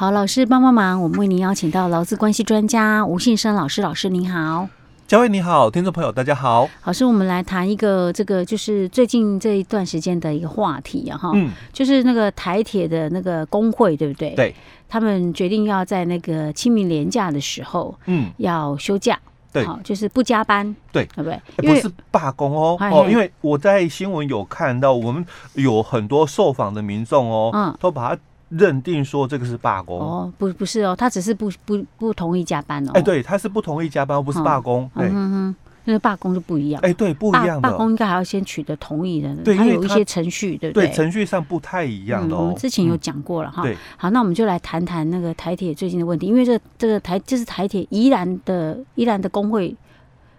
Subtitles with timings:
[0.00, 4.66] 好，老师帮帮忙，我们为您邀请到劳资关系专家吴信生老师，老师您好。
[5.06, 6.66] 佳慧你好，听众朋友大家好。
[6.84, 14.34] 老师，我们来谈一个这个就是最近这一段时间的一个话题啊，哈，嗯，就是那个台铁的那个工会，对不对？
[14.34, 14.54] 对，
[14.88, 19.20] 他们决定要在那个清明连假的时候，嗯，要休假，
[19.52, 21.38] 对，好，就是不加班，对，对不对？
[21.56, 25.22] 不是罢工哦，哦，因为我在新闻有看到，我们
[25.56, 28.22] 有很多受访的民众哦，嗯，都把它。
[28.50, 32.90] 认定说这个是罢工哦，不不是哦，他只是不不不同意加班哦。
[32.94, 34.90] 哎，对，他是不同意加班，不是罢工。
[34.96, 36.82] 嗯嗯，那个罢工就不一样。
[36.82, 37.70] 哎，对，不一样的。
[37.70, 40.88] 罢工应该还要先取得同意的，对，它有一些程序，对不对？
[40.88, 42.36] 对，程序上不太一样的。
[42.36, 43.62] 我们之前有讲过了哈。
[43.62, 49.72] 对，好，那我们就来谈谈那个台铁最近的问题，因为这这个台就是台铁宜兰的宜兰的工会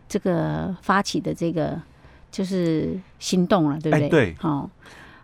[0.10, 1.80] 这个发起的这个
[2.30, 4.10] 就是行动了，对不对？
[4.10, 4.70] 对，好。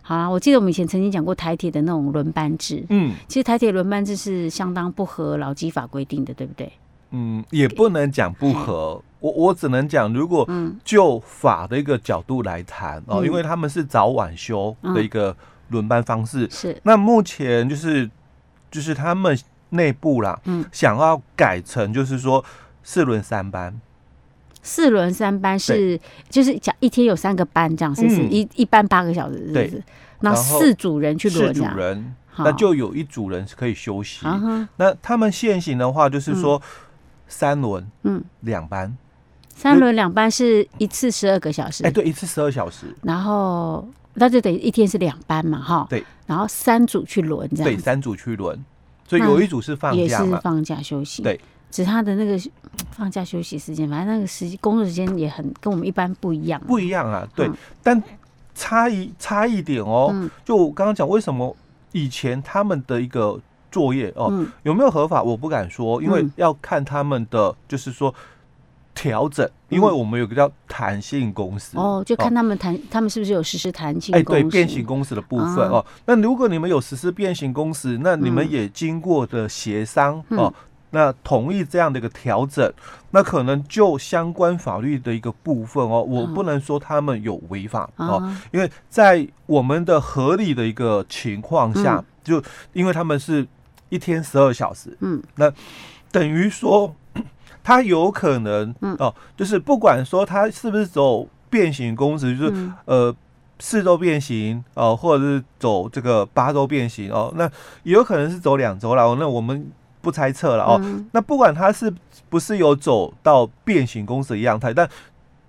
[0.08, 6.72] 好啦，我记得我们以前曾经讲过台铁的那种轮班制，嗯，其实台铁轮班制是相当不合劳基法规定的，对不对？
[7.10, 10.48] 嗯，也不能讲不合，我我只能讲，如果
[10.82, 15.36] 就法的一个角度来谈哦，因为他们是早晚休的一个
[15.68, 16.80] 轮班方式，是。
[16.84, 18.10] 那目前就是
[18.70, 19.38] 就是他们
[19.68, 22.42] 内部啦，嗯，想要改成就是说
[22.82, 23.78] 四轮三班。
[24.62, 28.22] 四轮三班是就是讲一天有三个班这样，是不是？
[28.28, 29.82] 一一班八个小时，是不是？
[30.20, 34.26] 那四组人去轮，四组人，那就有一组人是可以休息。
[34.76, 36.60] 那他们现行的话就是说
[37.28, 38.96] 三轮，嗯，两班，
[39.54, 41.84] 三轮两班是一次十二个小时。
[41.84, 42.86] 哎，对，一次十二小时。
[43.02, 45.86] 然后那就等于一天是两班嘛，哈。
[45.88, 46.04] 对。
[46.26, 47.64] 然后三组去轮，这样。
[47.64, 48.64] 对，三组去轮，
[49.06, 51.22] 所以有一组是放假，也是放假休息。
[51.22, 51.40] 对。
[51.70, 52.38] 只是他的那个
[52.92, 56.60] 放假休息时间，反正那个时工作时间也很跟我们一般不一样。
[56.66, 58.02] 不一样啊，对，嗯、但
[58.54, 60.10] 差异差一点哦。
[60.12, 61.54] 嗯、就我刚刚讲，为什么
[61.92, 63.38] 以前他们的一个
[63.70, 65.22] 作业哦，嗯、有没有合法？
[65.22, 68.12] 我不敢说，因为要看他们的，就是说
[68.94, 69.46] 调整。
[69.46, 74.14] 嗯、因为我们有个叫弹性公司哦，就看他们弹，哦、他们是不是有实施弹性？
[74.14, 75.86] 哎，对，变形公司的部分、啊、哦。
[76.06, 80.54] 那如果你们有实施变形公司，那你们也经过的协商、嗯、哦。
[80.90, 82.72] 那同意这样的一个调整，
[83.10, 93.46] 那可能就相关法律的一个部分哦，我不能说他们有违法哦，因为在我们的合理的一个情况下，就因为他们是
[93.90, 95.52] 一天十二小时，嗯，那
[96.10, 96.94] 等于说
[97.62, 103.14] 他有可能哦，就是不管说他是不是走变形工时，就是呃
[103.58, 107.44] 四周变形哦，或者是走这个八周变形哦，那
[107.82, 109.70] 也有可能是走两周了，那我们。
[110.08, 111.92] 不猜测了哦，嗯、那不管他是
[112.30, 114.88] 不是有走到变形公司的样态，但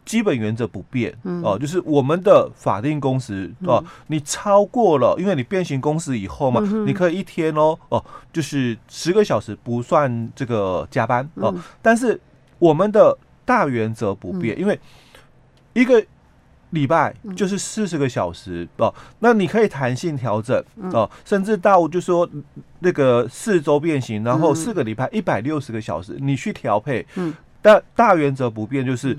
[0.04, 8.04] 基本原则不变、嗯、哦，就是我们的法定工时哦，嗯、你超过了，因为你变形工时以后嘛，嗯、你可以一天哦哦，
[8.34, 12.20] 就是十个小时不算这个加班哦，嗯、但是
[12.58, 14.78] 我们的大原则不变，嗯、因为
[15.72, 16.06] 一个。
[16.72, 20.64] 礼拜就是四十个小时哦，那你可以弹性调整
[20.94, 22.30] 哦，甚至到就说
[22.80, 27.06] 那个四周变形，然后四个礼拜一百六十个小时，你去调配。
[27.16, 29.18] 嗯，但大原则不变，就是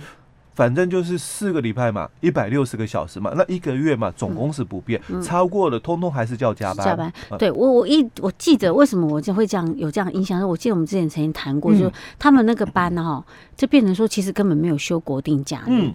[0.54, 6.86] 反正就是四个礼拜嘛，一百六十个小时嘛，那一个月嘛，总工时不变，超过了通通还是叫加班。
[6.86, 7.12] 加班。
[7.38, 10.46] 对我我一我记得为什么我就会这样有这样印象？
[10.46, 13.24] 我记得我们之前曾经谈过，就是他们那个班哈，
[13.56, 15.90] 就变成说其实根本没有休国定假日。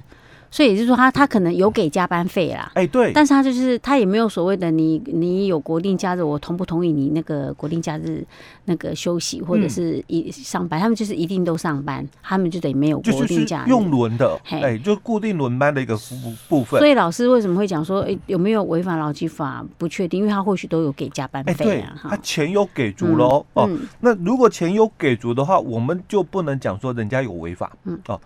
[0.55, 8.25] 所以也就是说他，他他可能有给加班费啦，哎，对，但是他就是他也没有所谓的你你有国定假日，我同不同意你那个国定假日
[8.63, 16.79] 那个休息或者是一上班，嗯、他们就是一定都上班，他们就等于没有国定假日，用轮的，哎嘿，就固定轮班的一个部部分。
[16.79, 19.61] 所以老师为什么会讲说，哎，有没有违反劳基法？
[19.77, 23.79] 不确定，因为他或许都有给加班费啊，对他钱有给足喽、嗯、哦。
[23.99, 28.17] 那如果钱有给足的话，我们就不能讲说人家有违法，嗯哦。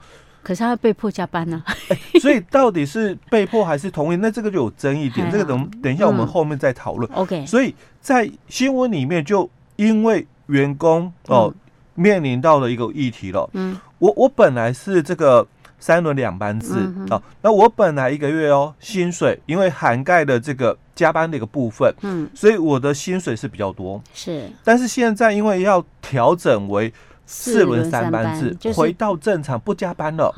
[0.42, 4.16] 可是他被迫加班呢、啊欸，所以到底是被迫还是同意？
[4.16, 7.12] 那这个就有争议点，这个等等一下我们后面再讨论。
[7.14, 11.56] OK，、嗯、所以在新闻里面就因为员工哦、嗯、
[11.96, 13.50] 面临到了一个议题了。
[13.54, 15.46] 嗯，我我本来是这个
[15.78, 24.02] 三轮两班制啊、嗯哼哦，那我本来一个月哦薪水因为涵盖了这个加班的一个部分，嗯，所以我的薪水是比较多。
[24.14, 26.92] 是，但是现在因为要调整为。
[27.32, 30.34] 四轮三班制，回到正常不加班了，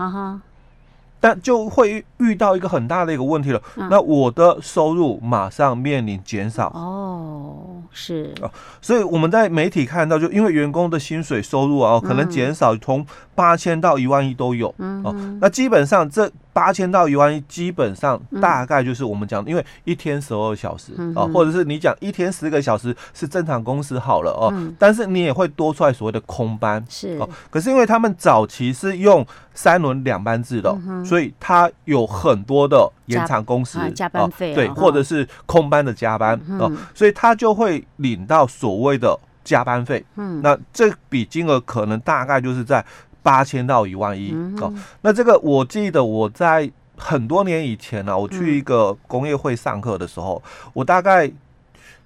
[1.21, 3.61] 但就会遇到一个很大的一个问题了。
[3.75, 6.67] 那我的收入马上面临减少。
[6.69, 8.51] 哦，是啊，
[8.81, 13.05] 所以我们在媒体看到，就因为员工的薪水收入啊，可能减少从
[13.35, 14.67] 八千到一万一都有。
[14.77, 27.30] 哦，那基本上这八千到一万一，基本上大概就是我们讲，因为一天十二小时啊，或者是你讲一天十个小时是正常工时好了哦，但是你也会多出来所谓的空班是哦。
[27.50, 40.06] 可是因为他们早期是用三轮两班制的，所以他有很多的延长工时加班费，对，或者是空班的加班哦，所以他就会领到所谓的加班费。
[40.15, 42.83] 嗯，那这笔金额可能大概就是在。
[43.23, 50.41] 八千到一万一哦，那这个我记得我在很多年以前呢、啊，我去一个工业会上课的时候，
[50.73, 51.31] 我大概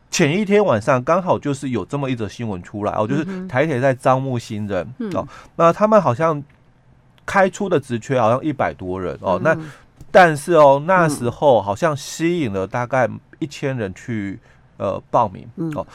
[0.09, 6.41] 前一天晚上刚好就是有这么一则新闻出来哦，就是台铁在招募新人哦，那他们好像
[7.25, 9.57] 开出的职缺好像一百多人哦，那。
[10.11, 13.09] 但是哦那时候好像吸引了大概
[13.39, 14.39] 一千人去
[14.77, 15.45] 呃报名
[15.75, 15.85] 哦，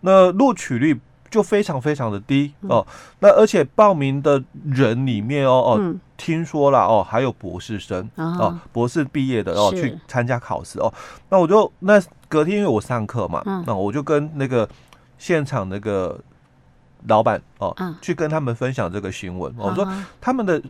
[0.00, 1.00] 那录取率。
[1.30, 2.84] 就非常非常的低哦，
[3.20, 10.92] 那而且报名的人里面哦哦，听说了哦，还有博士生哦，博士毕业的哦去参加考试哦，
[11.28, 14.68] 那我就那隔天因为我上课嘛，那我就跟那个
[15.18, 16.18] 现场那个
[17.06, 17.72] 老板哦，
[18.02, 19.86] 去跟他们分享这个新闻，我说
[20.20, 20.60] 他们的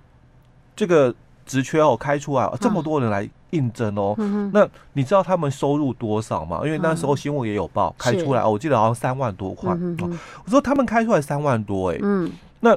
[0.77, 1.15] 这个
[1.47, 3.29] 职缺哦开出来，这么多人来。
[3.51, 4.15] 应征哦，
[4.53, 6.61] 那你知道他们收入多少吗？
[6.65, 9.73] 因为那时候新闻也有报，开出来哦，我记得好像三万多块。
[9.73, 10.11] 哦。
[10.45, 12.31] 我说他们开出来三万多，哎，嗯，
[12.61, 12.77] 那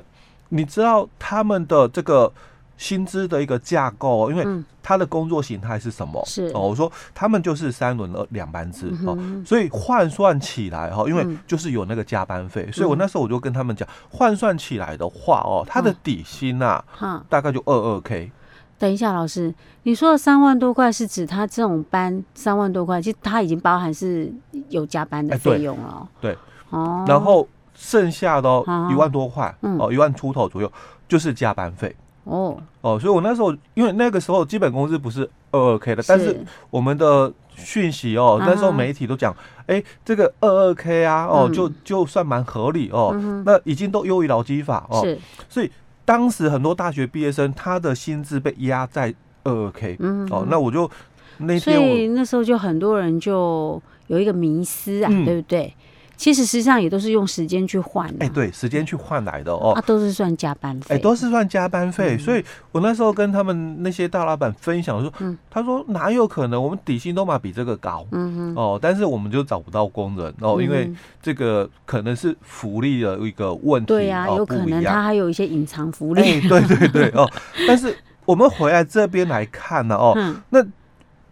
[0.49, 2.31] 你知道他们的这个
[2.77, 6.21] 薪资的一个架构，因为他的工作形态是什么？
[6.25, 6.47] 是。
[6.53, 16.83] 哦，我说他们就是三轮的两班制哦，所以换算起来哈，因为就是有那个加班费，所以我那时候我就跟他们讲，换算起来的话哦，他的底薪呐，
[17.29, 18.31] 大概就二二 K。
[18.79, 19.53] 等一下，老师，
[19.83, 24.29] 你说的三万多块是指他这种班三万多块，其实他已经包含是
[24.67, 26.05] 有加班的费用了。
[26.19, 26.37] 对，
[26.69, 28.49] 哦，然后剩下的
[28.91, 30.69] 一万多块，哦，一万出头左右
[31.07, 31.95] 就是加班费。
[32.25, 32.57] 哦。
[32.81, 39.33] 哦，所以我那时候因为那个时候基本工资不是二二 K 的，但是我们的讯息哦，那时候媒体都讲，
[39.67, 43.15] 哎，这个二二 K 啊，哦，就就算蛮合理哦，
[43.45, 45.17] 那已经都优于劳基法哦，是，
[45.47, 45.71] 所以。
[46.05, 49.13] 当时很多大学毕业生，他的薪资被压在
[49.43, 50.89] 二二 K，嗯，哦，那我就
[51.37, 55.73] 那天，所以那时候就很多人就有一个迷失啊，嗯、对不对？
[56.15, 62.17] 其实实际上也都是用时间去换的，哎，对，时间去换来的哦，他都是算加班费，哎，都是算加班费。
[62.17, 65.11] 所以我那时候跟他们那些大老板分享说，
[65.49, 70.89] 他说哪有可能，我们底薪都嘛比这个高，嗯哦，但是我们就找不到工人哦，因为
[71.21, 77.29] 这个可能是福利的一个问题，对呀，有可能他还有一些隐藏福利，对对对哦。
[77.67, 80.15] 但是我们回来这边来看呢，哦，
[80.51, 80.63] 那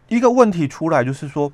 [0.10, 1.52] 一个问题出来就是说。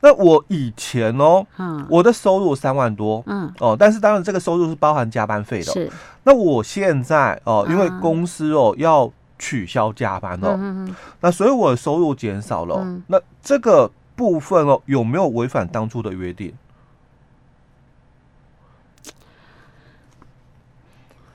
[0.00, 1.44] 那我以前哦，
[1.88, 5.72] 我的收入三万多，嗯哦，但是当然这个收入是包含加班费的。
[5.72, 5.90] 是。
[6.22, 12.86] 那我现在哦，因为公司哦要取消加班哦，那所以我的收入减少了。
[13.06, 16.52] 那这个部分哦，有没有违反当初的约定？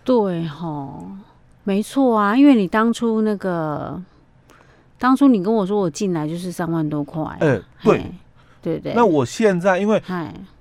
[0.04, 0.94] 对哈，
[1.64, 4.02] 没错啊，因为你当初那个，
[4.98, 8.12] 当初你跟我说我进来就是三万多块，哎，对。
[8.62, 10.02] 对对，那我现在因为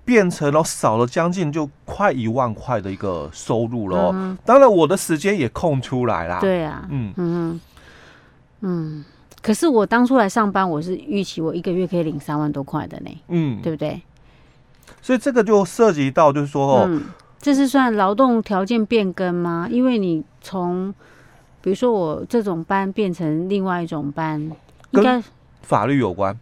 [0.05, 6.41] 变成了少了将近就快一万块的一个收入了哦，嗯、当然我的时间也空出来啦。
[6.41, 7.13] 对啊，嗯。
[7.17, 7.61] 嗯
[8.63, 9.05] 嗯，
[9.41, 14.03] 可是我当初来上班，我是预期我一个月可以领三万多块的呢，嗯，对不对？
[15.01, 17.05] 所以这个就涉及到就是说哦，嗯、
[17.39, 19.69] 这是算劳动条件变更吗？
[19.71, 20.93] 因为你从
[21.63, 24.51] 比如说我这种班变成另外一种班，
[24.91, 25.23] 应该
[25.63, 26.39] 法律有关。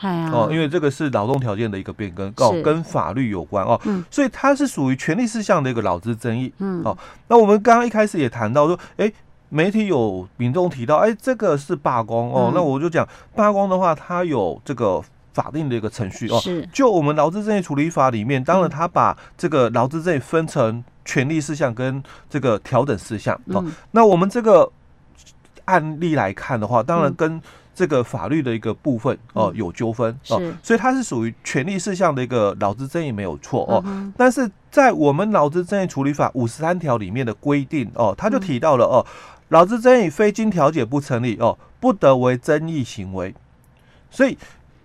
[0.00, 3.80] 哦，因为这个是劳动条件的一个变更，哦，跟法律有关哦，
[4.10, 6.52] 所以它是属于权利事项的一个劳资争议。
[6.58, 6.96] 嗯，哦，
[7.28, 9.12] 那我们刚刚一开始也谈到说，哎，
[9.48, 13.06] 媒体有民众提到，哎，这个是罢工哦，那我就讲
[13.36, 15.00] 罢工的话，它有这个
[15.32, 16.40] 法定的一个程序哦。
[16.40, 23.38] 是，就我们劳资争议处理法里面，当然它把这个劳资争议分成权利事项跟这个调整事项。
[23.46, 24.72] 哦，那我们这个
[25.66, 27.40] 案例来看的话，当然跟
[27.74, 33.82] 这个法律的一个部分哦，有纠纷哦，所以它是属于权利事项的一个劳资争议没有错哦。
[34.16, 39.06] 但是在我们劳资争议处理法五十三条里面的规定哦，他就提到了哦，
[39.48, 43.34] 劳资争议非经调解不成立哦，不得为争议行为。
[44.10, 44.36] 所以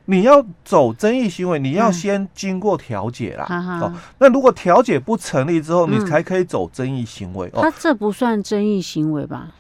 [0.06, 3.46] 你要走争议行为，你要先经过调解啦
[3.82, 3.94] 哦。
[4.20, 7.62] 那如果调解不成立之后，你才可以走争议行为哦。
[7.62, 9.52] 他这不算争议行为吧？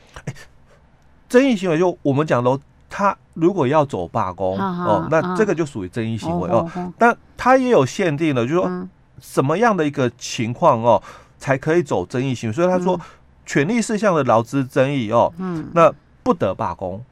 [1.27, 2.57] 争议行为就我们讲喽。
[2.89, 6.70] 他如果要走罢工哦，那这个就属于争议行为哦。
[6.98, 8.88] 但他也有限定的，就是说
[9.20, 11.01] 什么样的一个情况哦，
[11.38, 12.53] 才可以走争议行为。
[12.53, 13.00] 所以他说，
[13.46, 15.70] 权利事项的劳资争议哦，嗯。
[15.74, 17.03] 那不得罢工。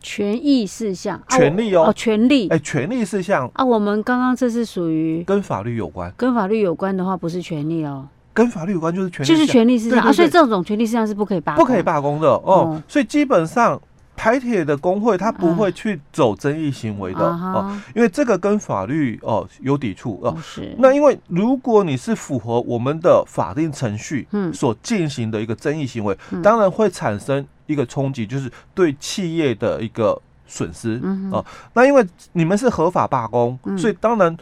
[0.00, 13.80] 权益事项，权利哦，哦，权利，哎，权利事项啊，我们刚刚这是属于跟法律有关，跟法律有关的话不是权利哦，跟法律有关就是权利，就是权利事项啊，所以这种权利事项是不可以罢，不可以罢工的哦，所以基本上。
[14.22, 20.38] 台铁的工会，他不会去走争议行为的哦，因为这个跟法律哦有抵触哦。
[20.40, 20.72] 是。
[20.78, 31.02] 那因为如果你是符合我们的法定程序所进行的一个争议行为，当然会产生一个冲击，就是对企业的一个损失
[31.32, 31.44] 哦。
[31.72, 34.36] 那因为你们是合法罢工，所以当然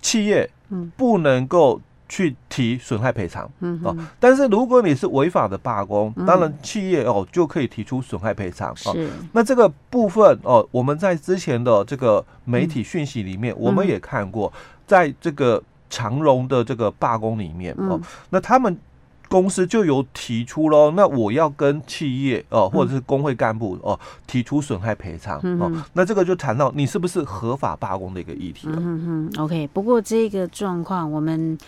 [0.00, 0.48] 企业
[0.96, 1.80] 不能够。
[2.08, 9.10] 去提损害赔偿，嗯哦，但是如果你是违法的罢工，嗯、当然企业哦就可以提出损害赔偿，是哦。
[9.32, 14.52] 那这个部分哦，我们在之前的这个媒体讯息里面，嗯、我们也看过，
[14.86, 18.78] 在这个长荣的这个罢工里面哦，嗯、那他们。
[19.30, 28.76] 公司就有提出喽，那我要跟企业哦，或者是工会干部哦提出损害赔偿哦，那这个就谈到你是不是合法罢工的一个议题了。
[28.78, 29.68] 嗯哼，OK。
[29.74, 31.58] 不过这个状况我们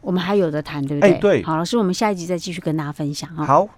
[0.00, 1.12] 我们还有的谈，对不对？
[1.12, 1.42] 哎，对。
[1.42, 3.44] 好，老师，我们下一集再继续跟大家分享啊。
[3.44, 3.68] 好。